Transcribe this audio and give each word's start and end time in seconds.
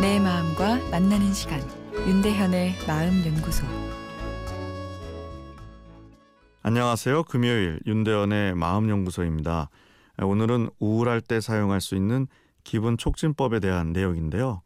만나는 0.00 1.34
시간 1.34 1.60
윤대현의 1.94 2.86
마음 2.88 3.22
연구소 3.22 3.66
안녕하세요. 6.62 7.24
금요일 7.24 7.80
윤대현의 7.84 8.54
마음 8.54 8.88
연구소입니다. 8.88 9.68
오늘은 10.22 10.70
우울할 10.78 11.20
때 11.20 11.42
사용할 11.42 11.82
수 11.82 11.96
있는 11.96 12.28
기분 12.64 12.96
촉진법에 12.96 13.60
대한 13.60 13.92
내용인데요. 13.92 14.62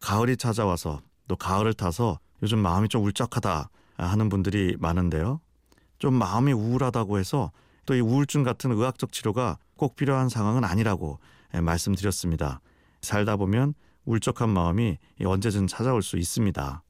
가을이 0.00 0.38
찾아와서 0.38 1.02
또 1.28 1.36
가을을 1.36 1.74
타서 1.74 2.18
요즘 2.42 2.58
마음이 2.60 2.88
좀 2.88 3.04
울적하다 3.04 3.68
하는 3.98 4.28
분들이 4.30 4.76
많은데요. 4.78 5.42
좀 5.98 6.14
마음이 6.14 6.54
우울하다고 6.54 7.18
해서 7.18 7.52
또 7.84 7.94
이 7.94 8.00
우울증 8.00 8.44
같은 8.44 8.72
의학적 8.72 9.12
치료가 9.12 9.58
꼭 9.76 9.94
필요한 9.94 10.30
상황은 10.30 10.64
아니라고 10.64 11.18
말씀드렸습니다. 11.52 12.62
살다 13.02 13.36
보면 13.36 13.74
울적한 14.04 14.48
마음이 14.50 14.98
언제든 15.24 15.66
찾아올 15.66 16.02
수 16.02 16.16
있습니다. 16.16 16.82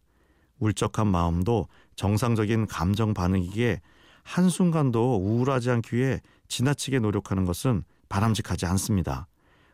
울적한 0.59 1.07
마음도 1.07 1.69
정상적인 1.97 2.67
감정 2.67 3.15
반응이기에 3.15 3.81
한순간도 4.23 5.17
우울하지 5.17 5.71
않기 5.71 5.97
위해 5.97 6.21
지나치게 6.49 7.01
노력하는 7.01 7.45
것은 7.45 7.83
바람직하지 8.09 8.67
않습니다. 8.67 9.27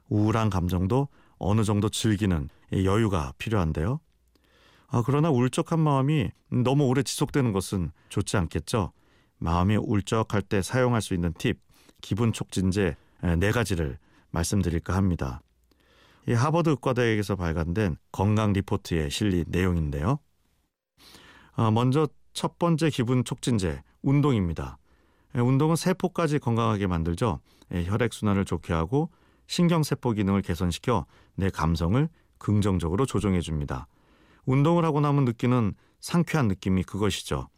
우울한 0.09 0.48
감정도 0.48 1.09
어느 1.38 1.65
정도 1.65 1.88
즐기는 1.88 2.48
여유가 2.73 3.32
필요한데요. 3.38 4.01
아, 4.88 5.02
그러나 5.05 5.30
울적한 5.30 5.79
마음이 5.79 6.30
너무 6.51 6.87
오래 6.87 7.02
지속되는 7.02 7.52
것은 7.52 7.93
좋지 8.09 8.37
않겠죠. 8.38 8.93
마음이 9.38 9.77
울적할 9.77 10.43
때 10.43 10.62
사용할 10.62 11.02
수 11.02 11.15
있는 11.15 11.32
팁, 11.34 11.60
기분 12.01 12.32
촉진제 12.32 12.96
네 13.38 13.51
가지를 13.51 13.99
말씀드릴까 14.30 14.95
합니다. 14.95 15.43
이 16.29 16.34
하버드 16.34 16.68
의과대학에서 16.68 17.37
발간된 17.37 17.96
건강 18.12 18.52
리포트에 18.52 19.09
실린 19.09 19.46
내용인데요. 19.48 20.18
아, 21.54 21.71
먼저 21.71 22.07
첫 22.34 22.59
번째 22.59 22.90
기분 22.90 23.24
촉진제 23.24 23.80
운동입니다. 24.02 24.76
운동은 25.34 25.74
세포까지 25.76 26.38
건강하게 26.38 26.87
만들죠. 26.87 27.40
혈액 27.73 28.12
순환을 28.12 28.45
좋게 28.45 28.74
하고 28.74 29.10
신경 29.46 29.82
세포 29.82 30.12
기능을 30.12 30.43
개선시켜 30.43 31.06
내 31.34 31.49
감성을 31.49 32.06
긍정적으로 32.37 33.06
조정해 33.06 33.40
줍니다. 33.40 33.87
운동을 34.45 34.84
하고 34.84 35.01
나면 35.01 35.24
느끼는 35.24 35.73
상쾌한 36.01 36.49
느낌이 36.49 36.84
그것이죠. 36.84 37.49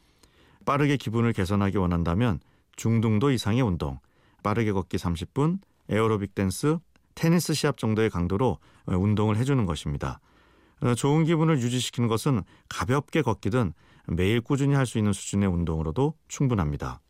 빠르게 0.65 0.97
기분을 0.97 1.33
개선하기 1.33 1.77
원한다면 1.77 2.39
중등도 2.77 3.33
이상의 3.33 3.63
운동, 3.63 3.99
빠르게 4.45 4.71
걷기 4.71 4.97
30분, 4.97 5.59
에어로빅 5.89 6.37
댄스, 6.37 6.79
테니스 7.21 7.53
시합 7.53 7.77
정도의 7.77 8.09
강도로 8.09 8.57
운동을 8.87 9.37
해주는 9.37 9.67
것입니다. 9.67 10.21
어, 10.81 10.95
좋은 10.95 11.25
기분을 11.25 11.61
유지시키는 11.61 12.09
것은 12.09 12.43
가볍게 12.71 13.21
걷기든 13.21 13.75
매일 14.07 14.41
꾸준히 14.41 14.75
할 14.75 14.87
수 14.87 14.97
있는 14.97 15.13
수준의 15.13 15.47
운동으로도 15.51 16.15
충분합니다. 16.29 17.03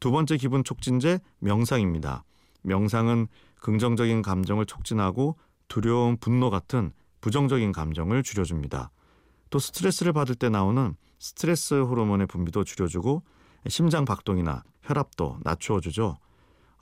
두 0.00 0.10
번째 0.10 0.36
기분 0.36 0.64
촉진제 0.64 1.20
명상입니다. 1.38 2.24
명상은 2.62 3.28
긍정적인 3.60 4.22
감정을 4.22 4.66
촉진하고 4.66 5.36
두려움, 5.68 6.16
분노 6.16 6.50
같은 6.50 6.90
부정적인 7.20 7.70
감정을 7.70 8.24
줄여줍니다. 8.24 8.90
또 9.50 9.58
스트레스를 9.60 10.12
받을 10.12 10.34
때 10.34 10.48
나오는 10.48 10.96
스트레스 11.20 11.74
호르몬의 11.74 12.26
분비도 12.26 12.64
줄여주고 12.64 13.22
심장 13.68 14.04
박동이나 14.04 14.64
혈압도 14.82 15.38
낮추어주죠. 15.44 16.16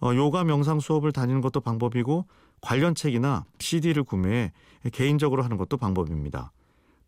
어, 0.00 0.14
요가 0.14 0.44
명상 0.44 0.80
수업을 0.80 1.12
다니는 1.12 1.40
것도 1.40 1.60
방법이고 1.60 2.26
관련 2.60 2.94
책이나 2.94 3.44
CD를 3.58 4.04
구매해 4.04 4.52
개인적으로 4.92 5.42
하는 5.42 5.56
것도 5.56 5.76
방법입니다. 5.76 6.52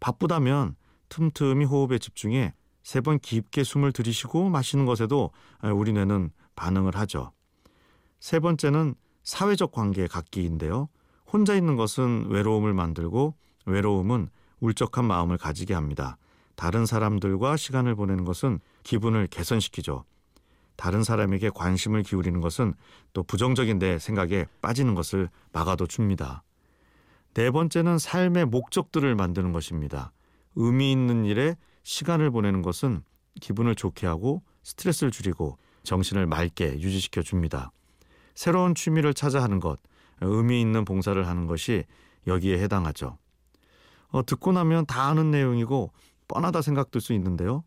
바쁘다면 0.01 0.77
틈틈이 1.09 1.65
호흡에 1.65 1.99
집중해 1.99 2.55
세 2.83 3.01
번 3.01 3.19
깊게 3.19 3.62
숨을 3.62 3.93
들이쉬고 3.93 4.49
마시는 4.49 4.87
것에도 4.87 5.31
우리 5.62 5.93
뇌는 5.93 6.31
반응을 6.56 6.97
하죠. 6.97 7.33
세 8.19 8.41
번째는 8.41 8.95
사회적 9.22 9.72
관계 9.72 10.07
갖기인데요. 10.07 10.89
혼자 11.31 11.55
있는 11.55 11.77
것은 11.77 12.27
외로움을 12.31 12.75
만들고 12.75 13.34
외로움은 13.67 14.28
울적한 14.61 15.05
마음을 15.05 15.37
가지게 15.39 15.75
합니다. 15.75 16.17
다른 16.57 16.84
사람들과 16.84 17.57
시간을 17.57 17.95
보내는 17.95 18.25
것은 18.25 18.61
기분을 18.83 19.27
개선시키죠. 19.28 20.05
다른 20.81 21.05
사람에게 21.05 21.51
관심을 21.51 22.03
기울이는 22.03 22.41
것은 22.41 22.73
또 23.13 23.23
부정적인 23.23 23.79
내 23.79 23.99
생각에 23.99 24.47
빠지는 24.63 24.95
것을 24.95 25.29
막아도 25.53 25.87
줍니다. 25.87 26.43
네 27.35 27.51
번째는 27.51 27.99
삶의 27.99 28.47
목적들을 28.47 29.15
만드는 29.15 29.53
것입니다. 29.53 30.11
의미 30.57 30.91
있는 30.91 31.27
일에 31.27 31.55
시간을 31.83 32.31
보내는 32.31 32.63
것은 32.63 33.03
기분을 33.43 33.75
좋게 33.75 34.07
하고 34.07 34.43
스트레스를 34.63 35.11
줄이고 35.11 35.59
정신을 35.83 36.25
맑게 36.25 36.81
유지시켜 36.81 37.21
줍니다. 37.21 37.73
새로운 38.35 38.75
취미를 38.75 39.13
찾아 39.13 39.43
하는 39.43 39.61
것, 39.61 39.79
의미 40.23 40.63
있는 40.63 40.87
봉사를 40.87 41.29
하는 41.29 41.47
것이 41.47 41.85
여기에 42.27 42.59
해당하죠. 42.59 43.19
어, 44.09 44.25
듣고 44.25 44.53
나면 44.53 44.87
다 44.87 45.09
아는 45.09 45.31
내용이고 45.31 45.93
뻔하다 46.27 46.63
생각될 46.63 47.03
수 47.03 47.13
있는데요. 47.13 47.65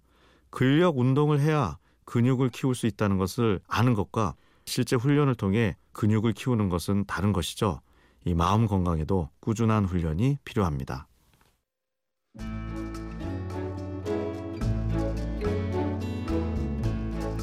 근력 0.49 0.97
운동을 0.97 1.41
해야 1.41 1.77
근육을 2.05 2.49
키울 2.49 2.75
수 2.75 2.87
있다는 2.87 3.17
것을 3.17 3.59
아는 3.67 3.93
것과 3.93 4.35
실제 4.65 4.95
훈련을 4.95 5.35
통해 5.35 5.75
근육을 5.91 6.33
키우는 6.33 6.69
것은 6.69 7.05
다른 7.05 7.33
것이죠. 7.33 7.81
이 8.25 8.33
마음 8.33 8.67
건강에도 8.67 9.29
꾸준한 9.41 9.85
훈련이 9.85 10.37
필요합니다. 10.45 11.07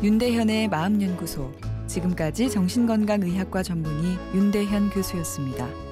윤대현의 0.03 0.69
마음연구소 0.69 1.53
지금까지 1.87 2.49
정신건강의학과 2.49 3.63
전문의 3.63 4.17
윤대현 4.35 4.91
교수였습니다. 4.91 5.90